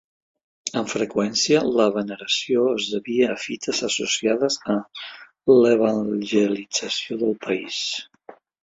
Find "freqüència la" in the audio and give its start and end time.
0.93-1.85